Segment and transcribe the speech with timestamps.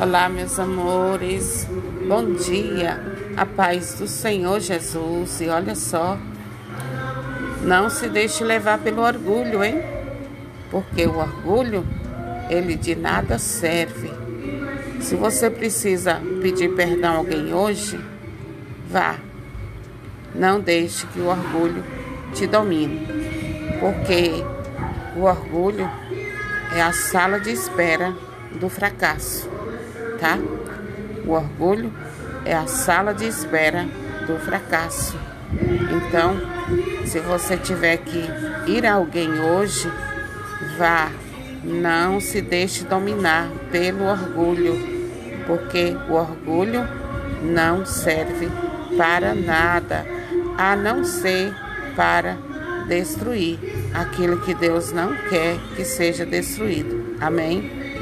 [0.00, 1.68] Olá, meus amores,
[2.08, 3.00] bom dia,
[3.36, 5.40] a paz do Senhor Jesus.
[5.40, 6.18] E olha só,
[7.62, 9.80] não se deixe levar pelo orgulho, hein?
[10.68, 11.86] Porque o orgulho,
[12.50, 14.10] ele de nada serve.
[15.00, 17.96] Se você precisa pedir perdão a alguém hoje,
[18.90, 19.14] vá.
[20.34, 21.84] Não deixe que o orgulho
[22.34, 23.06] te domine,
[23.78, 24.44] porque
[25.16, 25.88] o orgulho
[26.74, 28.12] é a sala de espera
[28.58, 29.53] do fracasso
[30.18, 30.38] tá?
[31.26, 31.92] O orgulho
[32.44, 33.86] é a sala de espera
[34.26, 35.18] do fracasso.
[35.90, 36.36] Então,
[37.06, 38.24] se você tiver que
[38.66, 39.90] ir a alguém hoje,
[40.78, 41.10] vá.
[41.62, 44.78] Não se deixe dominar pelo orgulho,
[45.46, 46.86] porque o orgulho
[47.42, 48.50] não serve
[48.98, 50.04] para nada,
[50.58, 51.54] a não ser
[51.96, 52.36] para
[52.86, 53.58] destruir
[53.94, 57.16] aquilo que Deus não quer que seja destruído.
[57.18, 57.93] Amém?